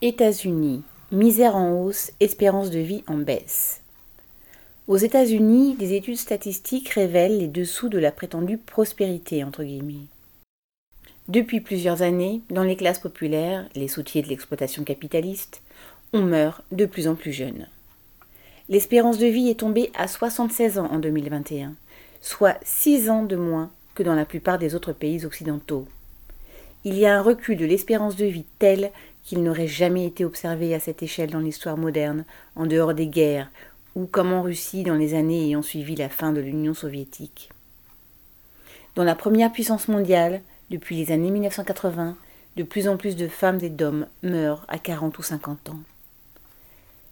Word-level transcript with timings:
États-Unis. 0.00 0.84
Misère 1.10 1.56
en 1.56 1.72
hausse, 1.72 2.12
espérance 2.20 2.70
de 2.70 2.78
vie 2.78 3.02
en 3.08 3.16
baisse. 3.16 3.80
Aux 4.86 4.96
États-Unis, 4.96 5.74
des 5.74 5.94
études 5.94 6.18
statistiques 6.18 6.90
révèlent 6.90 7.38
les 7.38 7.48
dessous 7.48 7.88
de 7.88 7.98
la 7.98 8.12
prétendue 8.12 8.58
prospérité 8.58 9.42
entre 9.42 9.64
guillemets. 9.64 10.06
Depuis 11.26 11.60
plusieurs 11.60 12.02
années, 12.02 12.42
dans 12.48 12.62
les 12.62 12.76
classes 12.76 13.00
populaires, 13.00 13.68
les 13.74 13.88
soutiers 13.88 14.22
de 14.22 14.28
l'exploitation 14.28 14.84
capitaliste, 14.84 15.62
on 16.12 16.20
meurt 16.20 16.62
de 16.70 16.86
plus 16.86 17.08
en 17.08 17.16
plus 17.16 17.32
jeune. 17.32 17.66
L'espérance 18.68 19.18
de 19.18 19.26
vie 19.26 19.48
est 19.48 19.58
tombée 19.58 19.90
à 19.94 20.06
76 20.06 20.78
ans 20.78 20.88
en 20.92 21.00
2021, 21.00 21.74
soit 22.20 22.58
6 22.62 23.10
ans 23.10 23.24
de 23.24 23.34
moins 23.34 23.72
que 23.96 24.04
dans 24.04 24.14
la 24.14 24.26
plupart 24.26 24.60
des 24.60 24.76
autres 24.76 24.92
pays 24.92 25.26
occidentaux. 25.26 25.88
Il 26.84 26.96
y 26.96 27.06
a 27.06 27.18
un 27.18 27.22
recul 27.22 27.56
de 27.56 27.66
l'espérance 27.66 28.14
de 28.14 28.26
vie 28.26 28.46
tel 28.60 28.92
qu'il 29.28 29.42
n'aurait 29.42 29.68
jamais 29.68 30.06
été 30.06 30.24
observé 30.24 30.74
à 30.74 30.80
cette 30.80 31.02
échelle 31.02 31.30
dans 31.30 31.38
l'histoire 31.38 31.76
moderne, 31.76 32.24
en 32.56 32.64
dehors 32.64 32.94
des 32.94 33.08
guerres, 33.08 33.50
ou 33.94 34.06
comme 34.06 34.32
en 34.32 34.40
Russie 34.40 34.84
dans 34.84 34.94
les 34.94 35.12
années 35.12 35.44
ayant 35.44 35.60
suivi 35.60 35.94
la 35.96 36.08
fin 36.08 36.32
de 36.32 36.40
l'Union 36.40 36.72
soviétique. 36.72 37.50
Dans 38.94 39.04
la 39.04 39.14
première 39.14 39.52
puissance 39.52 39.88
mondiale, 39.88 40.40
depuis 40.70 40.96
les 40.96 41.12
années 41.12 41.30
1980, 41.30 42.16
de 42.56 42.62
plus 42.62 42.88
en 42.88 42.96
plus 42.96 43.16
de 43.16 43.28
femmes 43.28 43.58
et 43.60 43.68
d'hommes 43.68 44.06
meurent 44.22 44.64
à 44.66 44.78
40 44.78 45.18
ou 45.18 45.22
50 45.22 45.68
ans. 45.68 45.80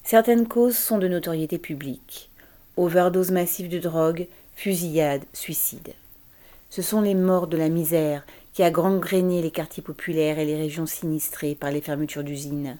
Certaines 0.03 0.49
causes 0.49 0.79
sont 0.79 0.97
de 0.97 1.09
notoriété 1.09 1.59
publique 1.59 2.31
overdose 2.79 3.31
massive 3.31 3.69
de 3.69 3.79
drogue, 3.79 4.27
fusillade, 4.55 5.25
suicide. 5.35 5.93
Ce 6.71 6.81
sont 6.81 7.03
les 7.03 7.15
morts 7.15 7.47
de 7.47 7.59
la 7.59 7.69
misère 7.69 8.27
qui 8.57 8.63
a 8.63 8.71
gangréné 8.71 9.43
les 9.43 9.51
quartiers 9.51 9.83
populaires 9.83 10.39
et 10.39 10.47
les 10.47 10.57
régions 10.57 10.87
sinistrées 10.87 11.55
par 11.55 11.71
les 11.71 11.83
fermetures 11.83 12.25
d'usines. 12.25 12.79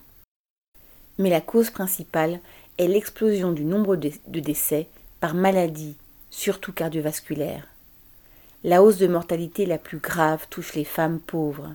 Mais 1.19 1.29
la 1.29 1.43
cause 1.43 1.69
principale 1.69 2.41
est 2.79 2.89
l'explosion 2.89 3.53
du 3.53 3.63
nombre 3.63 3.95
de 3.97 4.41
décès 4.41 4.87
par 5.21 5.35
maladie, 5.35 5.95
surtout 6.31 6.73
cardiovasculaire. 6.73 7.69
La 8.65 8.83
hausse 8.83 8.97
de 8.97 9.07
mortalité 9.07 9.67
la 9.67 9.77
plus 9.77 9.99
grave 9.99 10.47
touche 10.49 10.73
les 10.73 10.85
femmes 10.85 11.21
pauvres. 11.21 11.75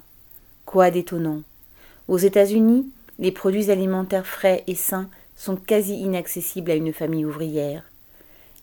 Quoi 0.65 0.89
d'étonnant 0.89 1.43
Aux 2.07 2.17
États-Unis, 2.17 2.89
les 3.19 3.31
produits 3.31 3.69
alimentaires 3.69 4.25
frais 4.25 4.63
et 4.65 4.73
sains 4.73 5.11
sont 5.37 5.57
quasi 5.57 5.93
inaccessibles 5.93 6.71
à 6.71 6.75
une 6.75 6.91
famille 6.91 7.25
ouvrière. 7.25 7.83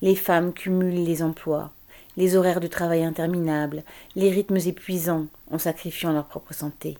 Les 0.02 0.16
femmes 0.16 0.52
cumulent 0.52 1.04
les 1.04 1.22
emplois, 1.22 1.70
les 2.18 2.34
horaires 2.34 2.58
de 2.58 2.66
travail 2.66 3.04
interminables, 3.04 3.84
les 4.16 4.28
rythmes 4.28 4.58
épuisants 4.66 5.28
en 5.52 5.58
sacrifiant 5.58 6.12
leur 6.12 6.26
propre 6.26 6.52
santé. 6.52 6.98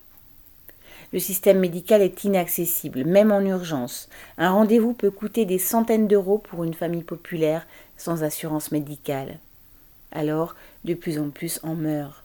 Le 1.12 1.18
système 1.18 1.58
médical 1.58 2.02
est 2.02 2.22
inaccessible, 2.22 3.04
même 3.04 3.32
en 3.32 3.40
urgence. 3.40 4.08
Un 4.36 4.52
rendez-vous 4.52 4.92
peut 4.92 5.10
coûter 5.10 5.44
des 5.44 5.58
centaines 5.58 6.06
d'euros 6.06 6.38
pour 6.38 6.62
une 6.62 6.72
famille 6.72 7.02
populaire 7.02 7.66
sans 7.96 8.22
assurance 8.22 8.70
médicale. 8.70 9.40
Alors, 10.12 10.54
de 10.84 10.94
plus 10.94 11.18
en 11.18 11.30
plus 11.30 11.58
en 11.64 11.74
meurent. 11.74 12.22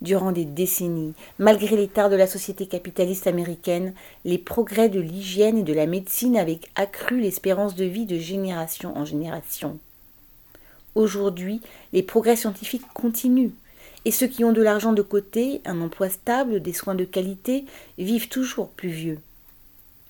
Durant 0.00 0.32
des 0.32 0.46
décennies, 0.46 1.12
malgré 1.38 1.76
l'état 1.76 2.08
de 2.08 2.16
la 2.16 2.26
société 2.26 2.66
capitaliste 2.66 3.26
américaine, 3.26 3.92
les 4.24 4.38
progrès 4.38 4.88
de 4.88 5.00
l'hygiène 5.00 5.58
et 5.58 5.64
de 5.64 5.74
la 5.74 5.86
médecine 5.86 6.38
avaient 6.38 6.60
accru 6.76 7.20
l'espérance 7.20 7.74
de 7.74 7.84
vie 7.84 8.06
de 8.06 8.18
génération 8.18 8.96
en 8.96 9.04
génération. 9.04 9.78
Aujourd'hui, 10.94 11.60
les 11.92 12.02
progrès 12.02 12.36
scientifiques 12.36 12.86
continuent. 12.94 13.52
Et 14.04 14.10
ceux 14.10 14.26
qui 14.26 14.44
ont 14.44 14.52
de 14.52 14.62
l'argent 14.62 14.92
de 14.92 15.02
côté, 15.02 15.60
un 15.64 15.80
emploi 15.80 16.08
stable, 16.08 16.60
des 16.60 16.72
soins 16.72 16.94
de 16.94 17.04
qualité, 17.04 17.64
vivent 17.98 18.28
toujours 18.28 18.68
plus 18.68 18.90
vieux. 18.90 19.18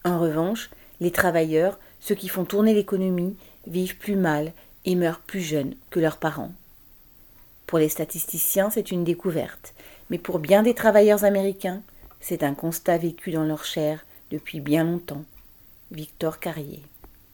En 0.05 0.19
revanche, 0.19 0.70
les 1.00 1.11
travailleurs, 1.11 1.78
ceux 2.00 2.14
qui 2.14 2.28
font 2.28 2.44
tourner 2.44 2.74
l'économie, 2.74 3.36
vivent 3.66 3.98
plus 3.98 4.16
mal 4.16 4.52
et 4.84 4.97
meurent 4.97 5.20
plus 5.20 5.41
jeunes 5.41 5.74
que 5.91 6.00
leurs 6.00 6.17
parents. 6.17 6.52
Pour 7.67 7.79
les 7.79 7.89
statisticiens, 7.89 8.70
c'est 8.70 8.90
une 8.90 9.05
découverte, 9.05 9.74
mais 10.11 10.18
pour 10.18 10.39
bien 10.39 10.62
des 10.62 10.74
travailleurs 10.74 11.24
américains, 11.24 11.83
c'est 12.20 12.42
un 12.42 12.55
constat 12.55 12.98
vécu 12.98 13.30
dans 13.30 13.45
leur 13.45 13.64
chair 13.64 14.05
depuis 14.30 14.61
bien 14.61 14.85
longtemps. 14.85 15.24
Victor 15.90 16.39
Carrier. 16.39 16.83